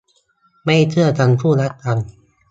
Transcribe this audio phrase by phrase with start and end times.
[0.63, 1.97] ไม่เชื่อทั้งคู่ละกัน